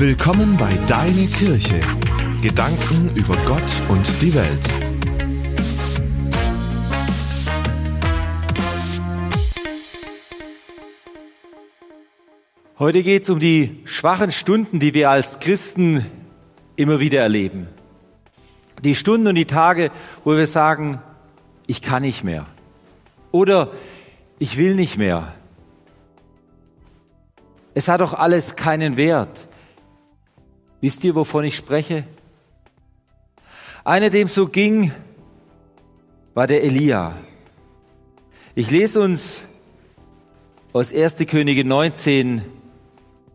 [0.00, 1.80] Willkommen bei Deine Kirche.
[2.40, 4.60] Gedanken über Gott und die Welt.
[12.78, 16.06] Heute geht es um die schwachen Stunden, die wir als Christen
[16.76, 17.66] immer wieder erleben.
[18.84, 19.90] Die Stunden und die Tage,
[20.22, 21.02] wo wir sagen,
[21.66, 22.46] ich kann nicht mehr.
[23.32, 23.72] Oder
[24.38, 25.34] ich will nicht mehr.
[27.74, 29.48] Es hat doch alles keinen Wert.
[30.80, 32.04] Wisst ihr, wovon ich spreche?
[33.84, 34.92] Einer, dem so ging,
[36.34, 37.16] war der Elia.
[38.54, 39.44] Ich lese uns
[40.72, 41.26] aus 1.
[41.26, 42.42] Könige 19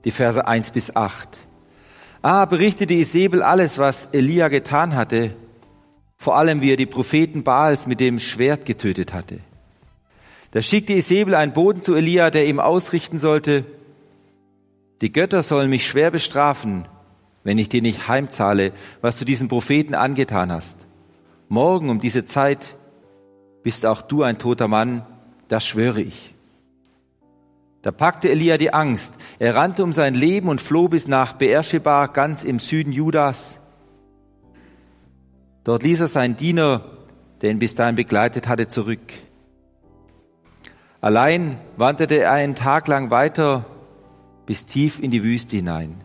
[0.06, 1.38] die Verse 1 bis 8.
[2.22, 5.36] Ah, berichtete Isabel alles, was Elia getan hatte,
[6.18, 9.40] vor allem wie er die Propheten Baals mit dem Schwert getötet hatte.
[10.52, 13.66] Da schickte Isabel einen Boten zu Elia, der ihm ausrichten sollte,
[15.02, 16.86] die Götter sollen mich schwer bestrafen,
[17.44, 20.88] wenn ich dir nicht heimzahle, was du diesem Propheten angetan hast.
[21.50, 22.76] Morgen um diese Zeit
[23.64, 25.06] bist auch du ein toter Mann,
[25.48, 26.34] das schwöre ich.
[27.82, 29.16] Da packte Elia die Angst.
[29.40, 33.60] Er rannte um sein Leben und floh bis nach Beersheba, ganz im Süden Judas.
[35.66, 36.82] Dort ließ er seinen Diener,
[37.42, 39.14] der ihn bis dahin begleitet hatte, zurück.
[41.02, 43.66] Allein wanderte er einen Tag lang weiter
[44.46, 46.03] bis tief in die Wüste hinein.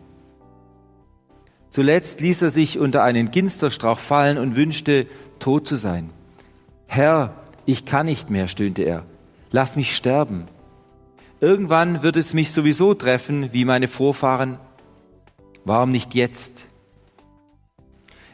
[1.69, 5.05] Zuletzt ließ er sich unter einen Ginsterstrauch fallen und wünschte,
[5.39, 6.09] tot zu sein.
[6.87, 7.33] Herr,
[7.65, 9.05] ich kann nicht mehr, stöhnte er.
[9.51, 10.47] Lass mich sterben.
[11.39, 14.57] Irgendwann wird es mich sowieso treffen, wie meine Vorfahren.
[15.63, 16.65] Warum nicht jetzt?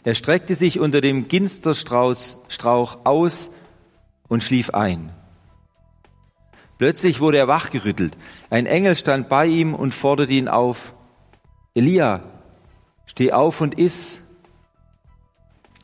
[0.03, 3.49] Er streckte sich unter dem Ginsterstrauch aus
[4.27, 5.11] und schlief ein.
[6.77, 8.17] Plötzlich wurde er wachgerüttelt.
[8.49, 10.93] Ein Engel stand bei ihm und forderte ihn auf.
[11.73, 12.21] Elia,
[13.15, 14.19] steh auf und iss.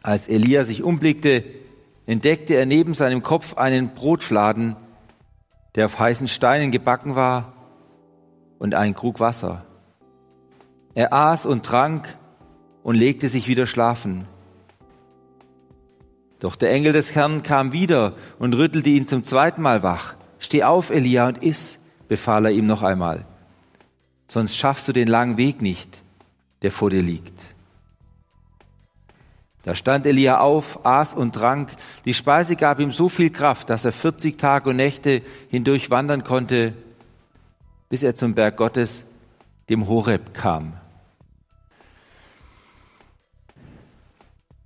[0.04, 1.46] Als Elia sich umblickte,
[2.06, 4.76] entdeckte er neben seinem Kopf einen Brotfladen,
[5.76, 7.54] der auf heißen Steinen gebacken war,
[8.60, 9.64] und einen Krug Wasser.
[10.94, 12.18] Er aß und trank
[12.84, 14.28] und legte sich wieder schlafen.
[16.40, 20.16] Doch der Engel des Herrn kam wieder und rüttelte ihn zum zweiten Mal wach.
[20.38, 21.80] Steh auf, Elia, und iss,
[22.10, 23.26] befahl er ihm noch einmal.
[24.28, 26.04] Sonst schaffst du den langen Weg nicht,
[26.62, 27.34] der vor dir liegt.
[29.64, 31.70] Da stand Elia auf, aß und trank.
[32.06, 36.24] Die Speise gab ihm so viel Kraft, dass er 40 Tage und Nächte hindurch wandern
[36.24, 36.74] konnte,
[37.90, 39.06] bis er zum Berg Gottes,
[39.70, 40.74] dem Horeb, kam.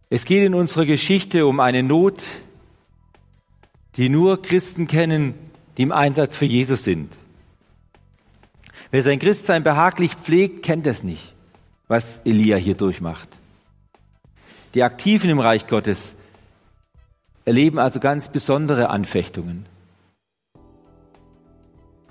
[0.09, 2.23] Es geht in unserer Geschichte um eine Not,
[3.97, 5.34] die nur Christen kennen,
[5.78, 7.17] die im Einsatz für Jesus sind.
[8.91, 11.34] Wer sein Christsein behaglich pflegt, kennt es nicht,
[11.88, 13.29] was Elia hier durchmacht.
[14.73, 16.16] Die Aktiven im Reich Gottes
[17.46, 19.66] erleben also ganz besondere Anfechtungen.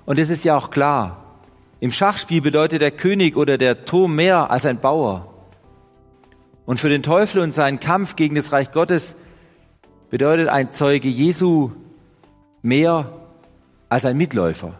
[0.06, 1.24] Und es ist ja auch klar,
[1.80, 5.34] im Schachspiel bedeutet der König oder der Turm mehr als ein Bauer.
[6.66, 9.16] Und für den Teufel und seinen Kampf gegen das Reich Gottes
[10.08, 11.72] bedeutet ein Zeuge Jesu
[12.62, 13.12] mehr
[13.88, 14.78] als ein Mitläufer.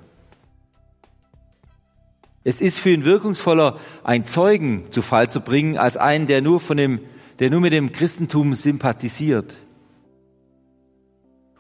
[2.45, 6.61] Es ist für ihn wirkungsvoller, einen Zeugen zu Fall zu bringen, als einen, der nur
[6.61, 7.01] von dem,
[7.39, 9.55] der nur mit dem Christentum sympathisiert.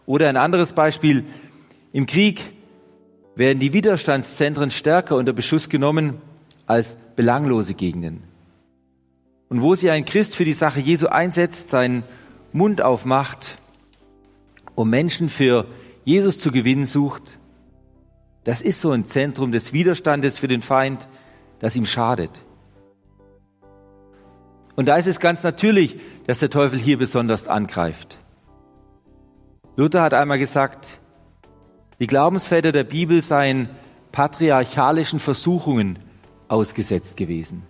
[0.07, 1.25] Oder ein anderes Beispiel.
[1.93, 2.53] Im Krieg
[3.35, 6.19] werden die Widerstandszentren stärker unter Beschuss genommen
[6.67, 8.23] als belanglose Gegenden.
[9.49, 12.03] Und wo sich ein Christ für die Sache Jesu einsetzt, seinen
[12.53, 13.59] Mund aufmacht,
[14.75, 15.67] um Menschen für
[16.05, 17.39] Jesus zu gewinnen sucht,
[18.45, 21.09] das ist so ein Zentrum des Widerstandes für den Feind,
[21.59, 22.31] das ihm schadet.
[24.77, 28.19] Und da ist es ganz natürlich, dass der Teufel hier besonders angreift.
[29.77, 31.01] Luther hat einmal gesagt,
[32.01, 33.69] die Glaubensväter der Bibel seien
[34.13, 35.99] patriarchalischen Versuchungen
[36.49, 37.65] ausgesetzt gewesen.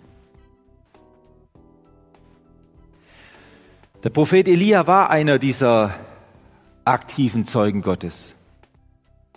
[4.03, 5.95] Der Prophet Elia war einer dieser
[6.83, 8.34] aktiven Zeugen Gottes.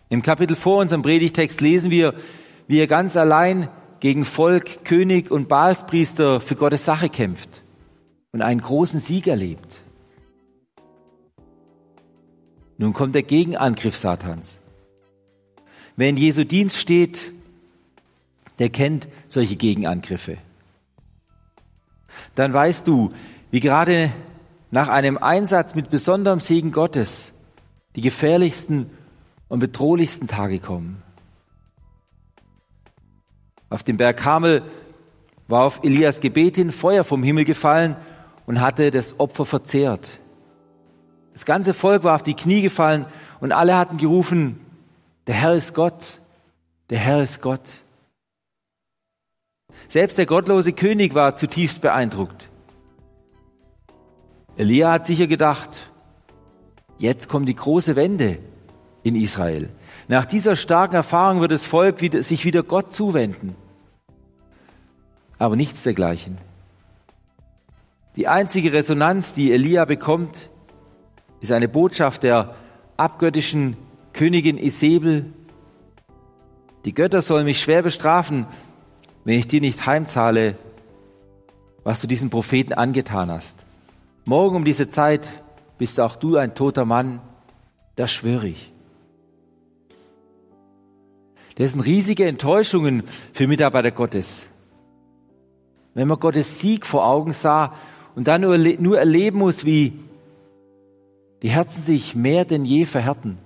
[0.09, 2.15] Im Kapitel vor unserem Predigtext lesen wir,
[2.67, 3.69] wie er ganz allein
[4.01, 7.63] gegen Volk, König und Baalspriester für Gottes Sache kämpft
[8.33, 9.77] und einen großen Sieg erlebt.
[12.79, 14.59] Nun kommt der Gegenangriff Satans.
[15.97, 17.33] Wer in Jesu Dienst steht,
[18.61, 20.39] der kennt solche Gegenangriffe.
[22.35, 23.13] Dann weißt du,
[23.51, 24.13] wie gerade
[24.71, 27.33] nach einem Einsatz mit besonderem Segen Gottes
[27.97, 28.91] die gefährlichsten
[29.49, 31.03] und bedrohlichsten Tage kommen.
[33.71, 34.63] Auf dem Berg Kamel
[35.47, 37.97] war auf Elias Gebet hin Feuer vom Himmel gefallen
[38.47, 40.21] und hatte das Opfer verzehrt.
[41.33, 43.07] Das ganze Volk war auf die Knie gefallen
[43.41, 44.61] und alle hatten gerufen,
[45.27, 46.21] der Herr ist Gott,
[46.91, 47.61] der Herr ist Gott.
[49.89, 52.49] Selbst der gottlose König war zutiefst beeindruckt.
[54.57, 55.71] Elia hat sicher gedacht,
[56.99, 58.39] jetzt kommt die große Wende
[59.03, 59.69] in Israel.
[60.09, 63.55] Nach dieser starken Erfahrung wird das Volk wieder, sich wieder Gott zuwenden.
[65.39, 66.39] Aber nichts dergleichen.
[68.17, 70.51] Die einzige Resonanz, die Elia bekommt,
[71.41, 72.55] ist eine Botschaft der
[72.97, 73.77] abgöttischen
[74.13, 75.27] Königin Isabel.
[76.85, 78.47] Die Götter sollen mich schwer bestrafen,
[79.25, 80.57] wenn ich dir nicht heimzahle,
[81.85, 83.59] was du diesen Propheten angetan hast.
[84.25, 85.29] Morgen um diese Zeit
[85.79, 87.21] bist auch du ein toter Mann,
[87.95, 88.73] das schwöre ich.
[91.59, 93.03] Das sind riesige Enttäuschungen
[93.33, 94.47] für Mitarbeiter Gottes.
[95.93, 97.75] Wenn man Gottes Sieg vor Augen sah
[98.15, 99.99] und dann nur, nur erleben muss, wie
[101.43, 103.39] die Herzen sich mehr denn je verhärten.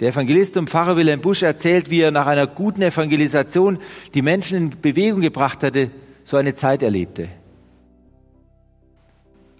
[0.00, 3.80] Der Evangelist und Pfarrer Wilhelm Busch erzählt, wie er nach einer guten Evangelisation
[4.14, 5.90] die Menschen in Bewegung gebracht hatte,
[6.24, 7.28] so eine Zeit erlebte.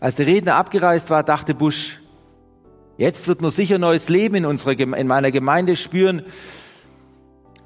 [0.00, 2.01] Als der Redner abgereist war, dachte Busch,
[2.98, 6.22] jetzt wird man sicher neues Leben in, unserer, in meiner Gemeinde spüren.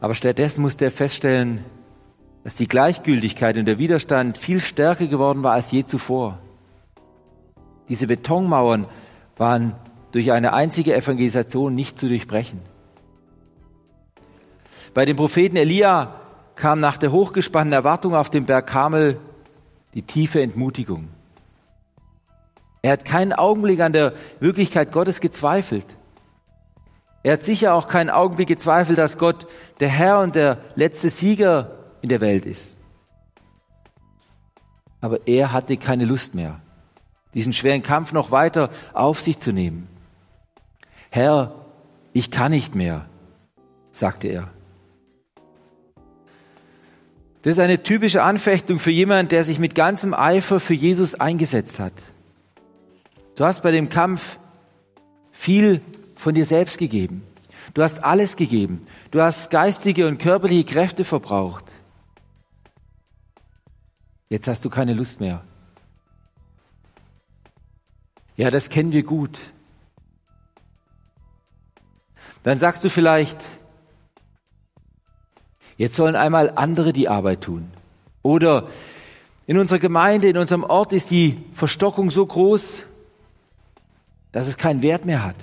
[0.01, 1.65] Aber stattdessen musste er feststellen,
[2.45, 6.39] dass die Gleichgültigkeit und der Widerstand viel stärker geworden war als je zuvor.
[7.89, 8.87] Diese Betonmauern
[9.37, 9.75] waren
[10.13, 12.61] durch eine einzige Evangelisation nicht zu durchbrechen.
[14.95, 16.21] Bei dem Propheten Elia
[16.55, 19.21] kam nach der hochgespannten Erwartung auf dem Berg Kamel
[19.95, 21.09] die tiefe Entmutigung.
[22.87, 25.85] Er hat keinen Augenblick an der Wirklichkeit Gottes gezweifelt.
[27.25, 29.49] Er hat sicher auch keinen Augenblick gezweifelt, dass Gott
[29.81, 32.77] der Herr und der letzte Sieger in der Welt ist.
[35.01, 36.61] Aber er hatte keine Lust mehr,
[37.35, 39.89] diesen schweren Kampf noch weiter auf sich zu nehmen.
[41.11, 41.57] Herr,
[42.13, 43.07] ich kann nicht mehr,
[43.91, 44.49] sagte er.
[47.43, 51.81] Das ist eine typische Anfechtung für jemanden, der sich mit ganzem Eifer für Jesus eingesetzt
[51.81, 51.93] hat.
[53.37, 54.39] Du hast bei dem Kampf
[55.31, 55.83] viel
[56.17, 57.23] von dir selbst gegeben.
[57.75, 58.87] Du hast alles gegeben.
[59.11, 61.65] Du hast geistige und körperliche Kräfte verbraucht.
[64.31, 65.45] Jetzt hast du keine Lust mehr.
[68.37, 69.39] Ja, das kennen wir gut.
[72.43, 73.45] Dann sagst du vielleicht,
[75.77, 77.71] jetzt sollen einmal andere die Arbeit tun.
[78.23, 78.69] Oder
[79.47, 82.85] in unserer Gemeinde, in unserem Ort ist die Verstockung so groß,
[84.37, 85.37] dass es keinen Wert mehr hat.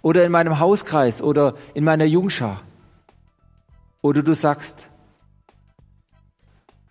[0.00, 2.62] Oder in meinem Hauskreis oder in meiner Jungschar.
[4.00, 4.88] Oder du sagst,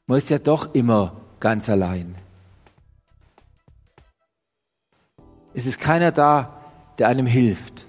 [0.06, 2.14] man ist ja doch immer ganz allein.
[5.56, 6.62] Es ist keiner da,
[7.00, 7.88] der einem hilft.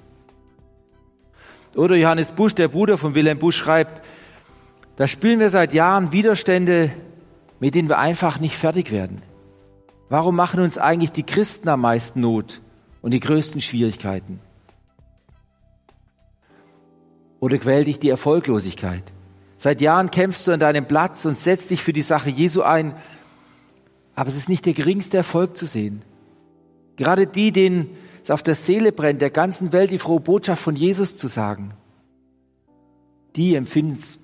[1.74, 4.00] Oder Johannes Busch, der Bruder von Wilhelm Busch, schreibt,
[4.96, 6.90] da spüren wir seit Jahren Widerstände,
[7.60, 9.20] mit denen wir einfach nicht fertig werden.
[10.08, 12.62] Warum machen uns eigentlich die Christen am meisten Not
[13.02, 14.40] und die größten Schwierigkeiten?
[17.40, 19.04] Oder quält dich die Erfolglosigkeit?
[19.56, 22.94] Seit Jahren kämpfst du an deinem Platz und setzt dich für die Sache Jesu ein,
[24.14, 26.02] aber es ist nicht der geringste Erfolg zu sehen.
[26.96, 30.76] Gerade die, denen es auf der Seele brennt, der ganzen Welt die frohe Botschaft von
[30.76, 31.72] Jesus zu sagen,
[33.36, 34.18] die empfinden es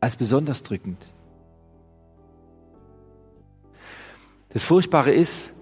[0.00, 1.04] als besonders drückend.
[4.50, 5.52] Das Furchtbare ist,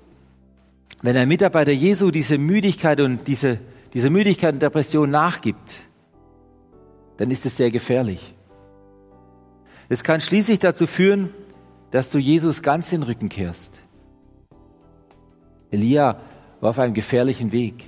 [1.02, 3.59] wenn ein Mitarbeiter Jesu diese Müdigkeit und diese,
[3.95, 5.88] diese Müdigkeit und Depression nachgibt,
[7.16, 8.35] dann ist es sehr gefährlich.
[9.88, 11.30] Es kann schließlich dazu führen,
[11.90, 13.80] dass du Jesus ganz den Rücken kehrst.
[15.71, 16.21] Elia
[16.61, 17.87] war auf einem gefährlichen Weg.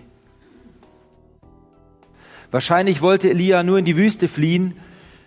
[2.50, 4.75] Wahrscheinlich wollte Elia nur in die Wüste fliehen.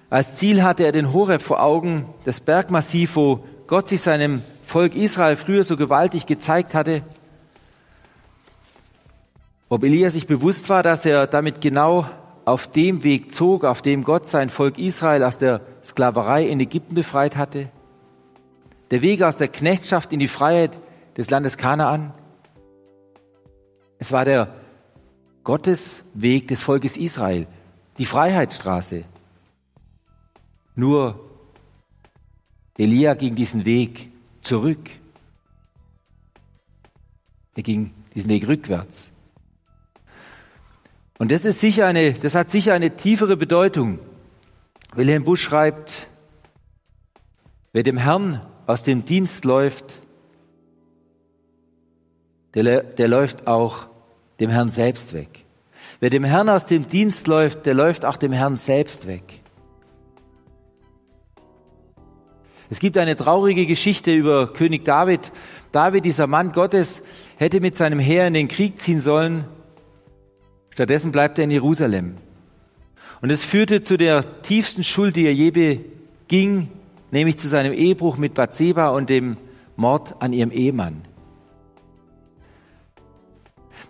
[0.10, 4.96] Als Ziel hatte er den Horeb vor Augen, das Bergmassiv, wo Gott sich seinem Volk
[4.96, 7.02] Israel früher so gewaltig gezeigt hatte.
[9.68, 12.08] Ob Elia sich bewusst war, dass er damit genau
[12.46, 16.94] auf dem Weg zog, auf dem Gott sein Volk Israel aus der Sklaverei in Ägypten
[16.94, 17.72] befreit hatte?
[18.92, 20.78] Der Weg aus der Knechtschaft in die Freiheit
[21.18, 22.14] des Landes Kanaan?
[23.98, 24.54] Es war der
[25.44, 27.48] Gottesweg des Volkes Israel,
[27.98, 29.04] die Freiheitsstraße.
[30.76, 31.20] Nur
[32.78, 34.90] Elia ging diesen Weg zurück.
[37.56, 39.12] Er ging diesen Weg rückwärts.
[41.18, 44.00] Und das ist sicher eine, das hat sicher eine tiefere Bedeutung.
[44.94, 46.08] Wilhelm Busch schreibt,
[47.76, 50.02] Wer dem Herrn aus dem Dienst läuft,
[52.54, 53.88] der, der läuft auch
[54.40, 55.44] dem Herrn selbst weg.
[56.00, 59.42] Wer dem Herrn aus dem Dienst läuft, der läuft auch dem Herrn selbst weg.
[62.70, 65.32] Es gibt eine traurige Geschichte über König David.
[65.72, 67.04] David, dieser Mann Gottes,
[67.38, 69.46] hätte mit seinem Heer in den Krieg ziehen sollen.
[70.76, 72.16] Stattdessen bleibt er in Jerusalem.
[73.22, 76.68] Und es führte zu der tiefsten Schuld, die er je beging,
[77.12, 79.38] nämlich zu seinem Ehebruch mit Bathseba und dem
[79.78, 81.04] Mord an ihrem Ehemann.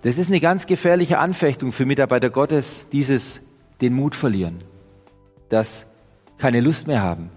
[0.03, 3.41] Das ist eine ganz gefährliche Anfechtung für Mitarbeiter Gottes, dieses
[3.81, 4.59] den Mut verlieren,
[5.49, 5.87] das
[6.37, 7.31] keine Lust mehr haben.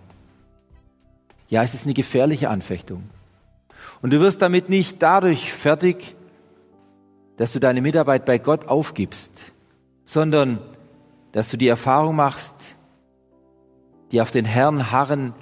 [1.48, 3.04] Ja, es ist eine gefährliche Anfechtung.
[4.02, 6.17] Und du wirst damit nicht dadurch fertig,
[7.38, 9.52] dass du deine Mitarbeit bei Gott aufgibst,
[10.04, 10.58] sondern
[11.32, 12.76] dass du die Erfahrung machst,
[14.12, 15.32] die auf den Herrn harren,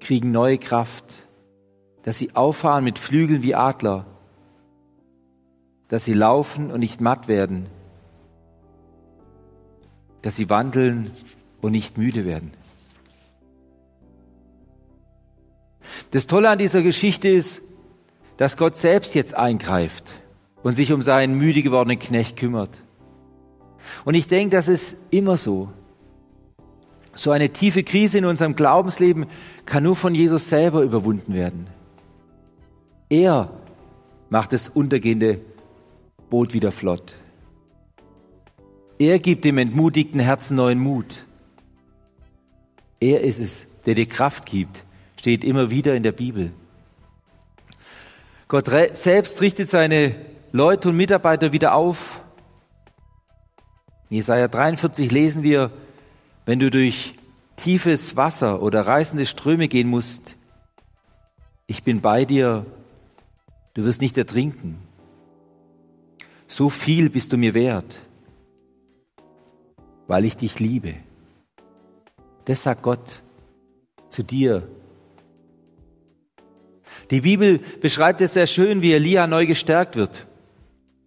[0.00, 1.04] kriegen neue Kraft,
[2.02, 4.06] dass sie auffahren mit Flügeln wie Adler
[5.88, 7.68] dass sie laufen und nicht matt werden,
[10.22, 11.12] dass sie wandeln
[11.60, 12.52] und nicht müde werden.
[16.10, 17.62] Das Tolle an dieser Geschichte ist,
[18.36, 20.12] dass Gott selbst jetzt eingreift
[20.66, 22.82] und sich um seinen müde gewordenen Knecht kümmert.
[24.04, 25.68] Und ich denke, das ist immer so.
[27.14, 29.26] So eine tiefe Krise in unserem Glaubensleben
[29.64, 31.68] kann nur von Jesus selber überwunden werden.
[33.08, 33.52] Er
[34.28, 35.40] macht das untergehende
[36.30, 37.14] Boot wieder flott.
[38.98, 41.26] Er gibt dem entmutigten Herzen neuen Mut.
[42.98, 44.82] Er ist es, der dir Kraft gibt,
[45.16, 46.50] steht immer wieder in der Bibel.
[48.48, 50.16] Gott selbst richtet seine
[50.56, 52.22] Leute und Mitarbeiter wieder auf.
[54.08, 55.70] In Jesaja 43 lesen wir,
[56.46, 57.14] wenn du durch
[57.56, 60.34] tiefes Wasser oder reißende Ströme gehen musst,
[61.66, 62.64] ich bin bei dir,
[63.74, 64.78] du wirst nicht ertrinken.
[66.46, 67.98] So viel bist du mir wert,
[70.06, 70.94] weil ich dich liebe.
[72.46, 73.22] Das sagt Gott
[74.08, 74.66] zu dir.
[77.10, 80.25] Die Bibel beschreibt es sehr schön, wie Elia neu gestärkt wird.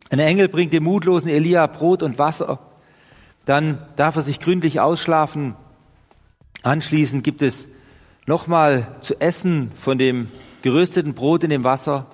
[0.10, 2.60] Ein Engel bringt dem mutlosen Elia Brot und Wasser.
[3.46, 5.56] Dann darf er sich gründlich ausschlafen.
[6.64, 7.70] Anschließend gibt es
[8.26, 12.08] nochmal zu essen von dem gerösteten Brot in dem Wasser.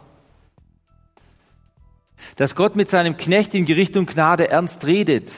[2.36, 5.32] Dass Gott mit seinem Knecht in Gericht und Gnade ernst redet,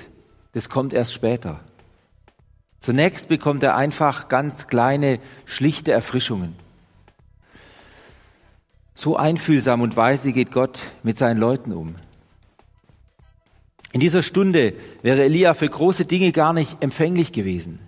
[0.54, 1.60] das kommt erst später.
[2.80, 6.56] Zunächst bekommt er einfach ganz kleine, schlichte Erfrischungen.
[8.96, 11.96] So einfühlsam und weise geht Gott mit seinen Leuten um.
[13.94, 17.80] In dieser Stunde wäre Elia für große Dinge gar nicht empfänglich gewesen.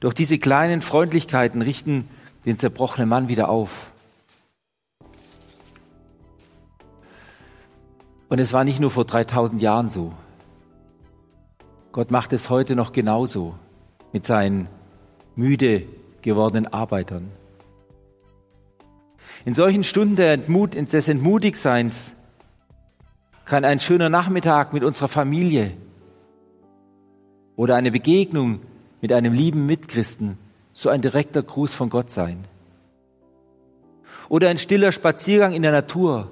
[0.00, 2.08] Doch diese kleinen Freundlichkeiten richten
[2.46, 3.92] den zerbrochenen Mann wieder auf.
[8.28, 10.12] Und es war nicht nur vor 3000 Jahren so.
[11.92, 13.54] Gott macht es heute noch genauso
[14.12, 14.68] mit seinen
[15.34, 15.84] müde
[16.22, 17.30] gewordenen Arbeitern.
[19.44, 22.14] In solchen Stunden des Entmutigseins
[23.48, 25.72] kann ein schöner Nachmittag mit unserer Familie
[27.56, 28.60] oder eine Begegnung
[29.00, 30.36] mit einem lieben Mitchristen
[30.74, 32.44] so ein direkter Gruß von Gott sein.
[34.28, 36.30] Oder ein stiller Spaziergang in der Natur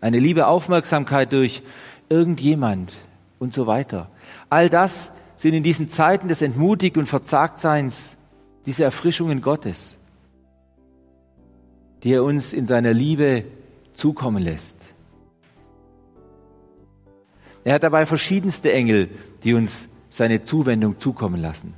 [0.00, 1.62] eine liebe Aufmerksamkeit durch
[2.08, 2.92] irgendjemand
[3.38, 4.10] und so weiter.
[4.50, 8.16] All das sind in diesen Zeiten des Entmutigt und Verzagtseins
[8.66, 9.96] diese Erfrischungen Gottes,
[12.02, 13.44] die er uns in seiner Liebe
[13.94, 14.78] zukommen lässt.
[17.64, 19.10] Er hat dabei verschiedenste Engel,
[19.44, 21.74] die uns seine Zuwendung zukommen lassen.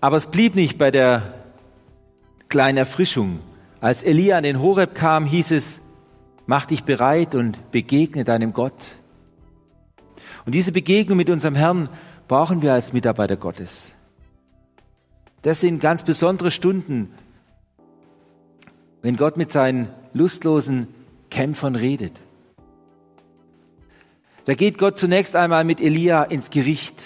[0.00, 1.34] Aber es blieb nicht bei der
[2.48, 3.40] kleinen Erfrischung,
[3.80, 5.80] als Elia an den Horeb kam, hieß es,
[6.46, 8.86] mach dich bereit und begegne deinem Gott.
[10.44, 11.88] Und diese Begegnung mit unserem Herrn
[12.28, 13.92] brauchen wir als Mitarbeiter Gottes.
[15.42, 17.12] Das sind ganz besondere Stunden,
[19.06, 20.88] wenn Gott mit seinen lustlosen
[21.30, 22.18] Kämpfern redet.
[24.46, 27.04] Da geht Gott zunächst einmal mit Elia ins Gericht.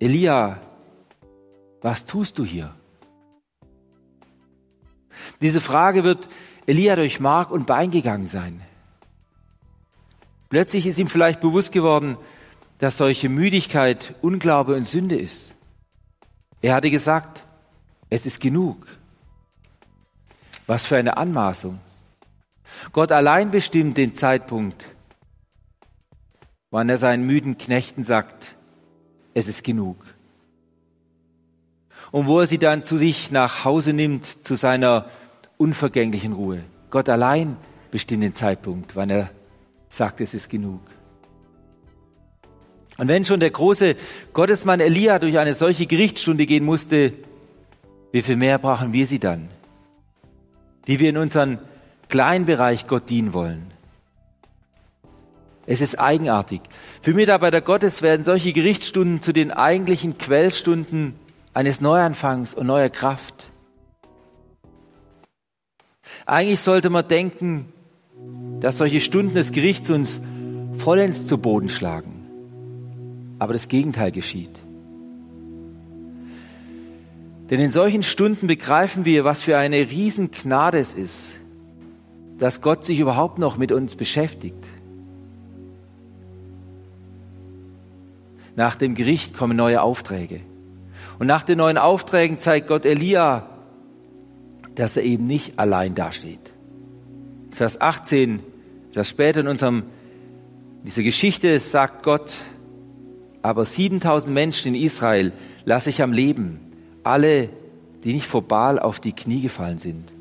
[0.00, 0.60] Elia,
[1.82, 2.74] was tust du hier?
[5.40, 6.28] Diese Frage wird
[6.66, 8.60] Elia durch Mark und Bein gegangen sein.
[10.48, 12.16] Plötzlich ist ihm vielleicht bewusst geworden,
[12.78, 15.54] dass solche Müdigkeit Unglaube und Sünde ist.
[16.60, 17.46] Er hatte gesagt,
[18.08, 18.99] es ist genug.
[20.70, 21.80] Was für eine Anmaßung.
[22.92, 24.86] Gott allein bestimmt den Zeitpunkt,
[26.70, 28.56] wann er seinen müden Knechten sagt,
[29.34, 29.96] es ist genug.
[32.12, 35.06] Und wo er sie dann zu sich nach Hause nimmt, zu seiner
[35.56, 36.62] unvergänglichen Ruhe.
[36.90, 37.56] Gott allein
[37.90, 39.32] bestimmt den Zeitpunkt, wann er
[39.88, 40.82] sagt, es ist genug.
[42.96, 43.96] Und wenn schon der große
[44.32, 47.12] Gottesmann Elia durch eine solche Gerichtsstunde gehen musste,
[48.12, 49.48] wie viel mehr brauchen wir sie dann,
[50.90, 51.58] die wir in unserem
[52.08, 53.70] kleinen Bereich Gott dienen wollen?
[55.64, 56.62] Es ist eigenartig.
[57.00, 61.14] Für Mitarbeiter Gottes werden solche Gerichtsstunden zu den eigentlichen Quellstunden
[61.54, 63.52] eines Neuanfangs und neuer Kraft.
[66.26, 67.72] Eigentlich sollte man denken,
[68.58, 70.20] dass solche Stunden des Gerichts uns
[70.76, 72.26] vollends zu Boden schlagen.
[73.38, 74.60] Aber das Gegenteil geschieht.
[77.50, 81.36] Denn in solchen Stunden begreifen wir, was für eine Riesengnade es ist,
[82.38, 84.66] dass Gott sich überhaupt noch mit uns beschäftigt.
[88.54, 90.40] Nach dem Gericht kommen neue Aufträge.
[91.18, 93.48] Und nach den neuen Aufträgen zeigt Gott Elia,
[94.76, 96.54] dass er eben nicht allein dasteht.
[97.50, 98.40] Vers 18,
[98.94, 99.82] das später in unserem,
[100.84, 102.32] dieser Geschichte sagt Gott,
[103.42, 105.32] aber 7000 Menschen in Israel
[105.64, 106.69] lasse ich am Leben,
[107.04, 107.48] alle,
[108.04, 110.12] die nicht vor Baal auf die Knie gefallen sind.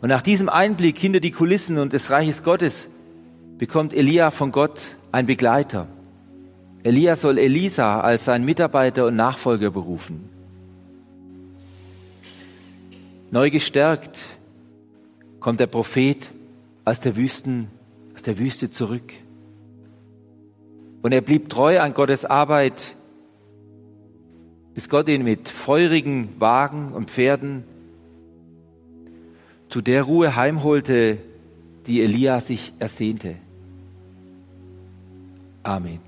[0.00, 2.88] Und nach diesem Einblick hinter die Kulissen und des Reiches Gottes
[3.58, 5.86] bekommt Elia von Gott ein Begleiter.
[6.82, 10.30] Elia soll Elisa als sein Mitarbeiter und Nachfolger berufen.
[13.30, 14.18] Neu gestärkt
[15.38, 16.30] kommt der Prophet
[16.84, 17.68] aus der, Wüsten,
[18.14, 19.12] aus der Wüste zurück.
[21.02, 22.96] Und er blieb treu an Gottes Arbeit,
[24.80, 27.64] bis Gott ihn mit feurigen Wagen und Pferden
[29.68, 31.18] zu der Ruhe heimholte,
[31.86, 33.34] die Elia sich ersehnte.
[35.62, 36.00] Amen.